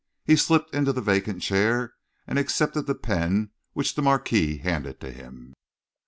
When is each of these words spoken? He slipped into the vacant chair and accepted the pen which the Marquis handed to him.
He 0.25 0.35
slipped 0.35 0.73
into 0.73 0.91
the 0.91 1.01
vacant 1.01 1.43
chair 1.43 1.93
and 2.25 2.39
accepted 2.39 2.87
the 2.87 2.95
pen 2.95 3.51
which 3.73 3.93
the 3.93 4.01
Marquis 4.01 4.57
handed 4.57 4.99
to 5.01 5.11
him. 5.11 5.53